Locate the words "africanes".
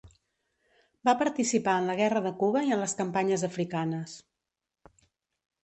3.51-4.19